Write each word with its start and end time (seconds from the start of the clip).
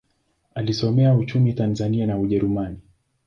Alisomea 0.55 1.15
uchumi 1.15 1.53
Tanzania 1.53 2.07
na 2.07 2.17
Ujerumani. 2.19 2.77